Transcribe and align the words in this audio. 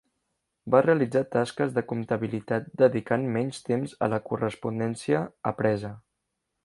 Va 0.75 0.79
realitzar 0.85 1.21
tasques 1.35 1.75
de 1.75 1.83
comptabilitat, 1.91 2.71
dedicant 2.83 3.27
menys 3.37 3.61
temps 3.69 3.93
a 4.07 4.09
la 4.15 4.21
correspondència 4.31 5.21
apresa. 5.53 5.93